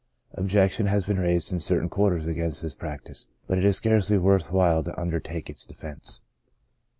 Objection 0.33 0.87
has 0.87 1.05
been 1.05 1.19
raised 1.19 1.51
in 1.53 1.59
certain 1.59 1.87
quarters 1.87 2.25
against 2.25 2.63
this 2.63 2.73
prac 2.73 3.03
tice, 3.03 3.27
but 3.45 3.59
it 3.59 3.63
is 3.63 3.75
scarcely 3.77 4.17
worth 4.17 4.51
while 4.51 4.81
to 4.81 4.99
under 4.99 5.19
take 5.19 5.47
its 5.47 5.63
defense. 5.63 6.21